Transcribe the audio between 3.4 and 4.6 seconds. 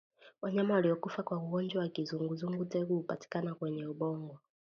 kwenye ubongo